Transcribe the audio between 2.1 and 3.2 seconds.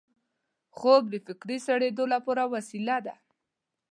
لپاره وسیله ده